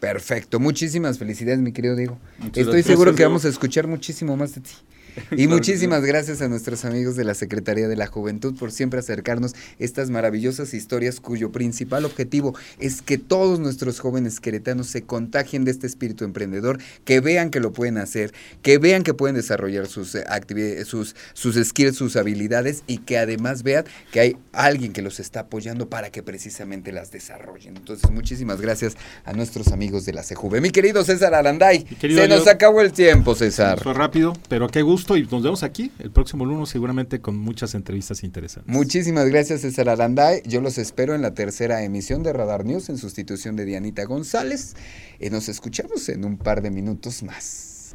[0.00, 2.18] Perfecto, muchísimas felicidades, mi querido Diego.
[2.54, 4.72] Estoy seguro que vamos a escuchar muchísimo más de ti.
[5.36, 9.54] Y muchísimas gracias a nuestros amigos de la Secretaría de la Juventud por siempre acercarnos
[9.78, 15.70] estas maravillosas historias cuyo principal objetivo es que todos nuestros jóvenes queretanos se contagien de
[15.70, 18.32] este espíritu emprendedor, que vean que lo pueden hacer,
[18.62, 23.18] que vean que pueden desarrollar sus eh, actividades, sus, sus skills, sus habilidades y que
[23.18, 27.76] además vean que hay alguien que los está apoyando para que precisamente las desarrollen.
[27.76, 30.60] Entonces, muchísimas gracias a nuestros amigos de la CJV.
[30.60, 33.80] Mi querido César Aranday, se nos acabó el tiempo, César.
[33.82, 37.74] Fue rápido, pero qué gusto y nos vemos aquí el próximo lunes seguramente con muchas
[37.74, 38.72] entrevistas interesantes.
[38.72, 40.42] Muchísimas gracias César Aranday.
[40.46, 44.74] Yo los espero en la tercera emisión de Radar News en sustitución de Dianita González.
[45.20, 47.94] Y nos escuchamos en un par de minutos más.